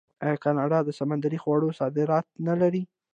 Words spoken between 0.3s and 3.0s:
کاناډا د سمندري خوړو صادرات نلري؟